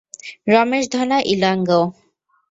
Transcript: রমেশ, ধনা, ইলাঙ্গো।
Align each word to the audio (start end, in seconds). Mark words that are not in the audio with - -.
রমেশ, 0.47 0.85
ধনা, 0.91 1.17
ইলাঙ্গো। 1.25 1.81